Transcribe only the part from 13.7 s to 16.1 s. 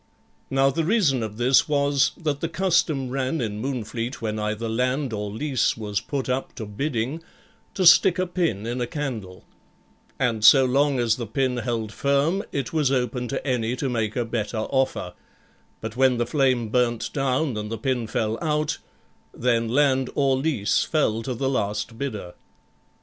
to make a better offer, but